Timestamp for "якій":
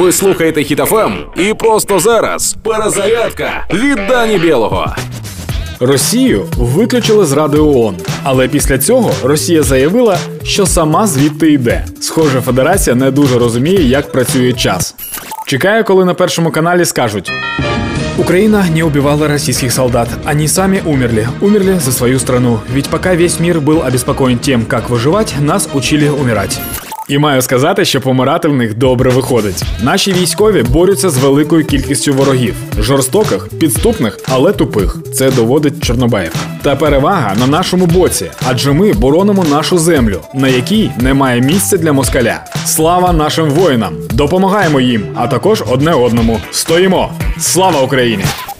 40.48-40.90